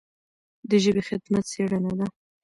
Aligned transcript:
د 0.69 0.71
ژبې 0.83 1.03
خدمت 1.09 1.45
څېړنه 1.51 1.91
ده. 1.99 2.05